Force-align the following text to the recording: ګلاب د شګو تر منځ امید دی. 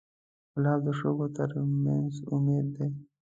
ګلاب 0.53 0.79
د 0.85 0.87
شګو 0.99 1.27
تر 1.35 1.49
منځ 1.83 2.13
امید 2.33 2.65
دی. 2.75 2.89